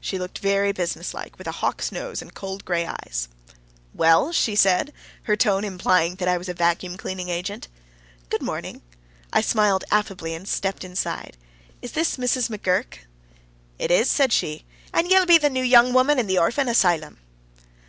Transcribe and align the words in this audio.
She 0.00 0.18
looked 0.18 0.40
very 0.40 0.72
businesslike, 0.72 1.38
with 1.38 1.46
a 1.46 1.52
hawk's 1.52 1.92
nose 1.92 2.20
and 2.20 2.34
cold 2.34 2.64
gray 2.64 2.84
eyes. 2.84 3.28
"Well?" 3.94 4.32
said 4.32 4.88
she, 4.88 4.92
her 5.28 5.36
tone 5.36 5.62
implying 5.62 6.16
that 6.16 6.26
I 6.26 6.36
was 6.36 6.48
a 6.48 6.52
vacuum 6.52 6.96
cleaning 6.96 7.28
agent. 7.28 7.68
"Good 8.28 8.42
morning." 8.42 8.82
I 9.32 9.40
smiled 9.40 9.84
affably, 9.88 10.34
and 10.34 10.48
stepped 10.48 10.82
inside. 10.82 11.36
"Is 11.80 11.92
this 11.92 12.16
Mrs. 12.16 12.48
McGurk?" 12.50 13.02
"It 13.78 13.92
is," 13.92 14.10
said 14.10 14.32
she. 14.32 14.64
"An' 14.92 15.08
ye'll 15.10 15.26
be 15.26 15.38
the 15.38 15.48
new 15.48 15.62
young 15.62 15.92
woman 15.92 16.18
in 16.18 16.26
the 16.26 16.40
orphan 16.40 16.68
asylum?" 16.68 17.18